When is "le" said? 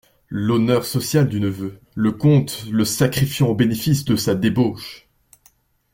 1.93-2.11, 2.71-2.85